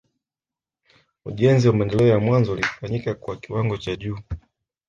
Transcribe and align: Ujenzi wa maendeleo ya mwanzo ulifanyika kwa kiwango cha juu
Ujenzi 1.25 1.67
wa 1.67 1.73
maendeleo 1.75 2.07
ya 2.07 2.19
mwanzo 2.19 2.51
ulifanyika 2.53 3.13
kwa 3.13 3.37
kiwango 3.37 3.77
cha 3.77 3.95
juu 3.95 4.17